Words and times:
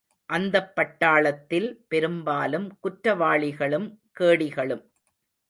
அந்தப்பட்டாளத்தில் 0.29 1.67
பெரும்பாலும் 1.87 2.67
குற்றவாளிகளும், 2.81 3.87
கேடிகளும். 4.19 4.83